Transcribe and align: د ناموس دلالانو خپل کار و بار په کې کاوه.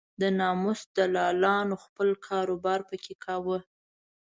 د 0.21 0.23
ناموس 0.39 0.81
دلالانو 0.97 1.75
خپل 1.85 2.09
کار 2.27 2.47
و 2.51 2.57
بار 2.65 2.81
په 2.89 2.95
کې 3.03 3.13
کاوه. 3.25 3.59